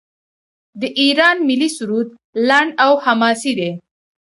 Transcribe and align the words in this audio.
د 0.79 0.81
ایران 1.01 1.37
ملي 1.47 1.69
سرود 1.77 2.09
لنډ 2.47 2.69
او 2.85 2.93
حماسي 3.05 3.51
دی. 3.59 3.71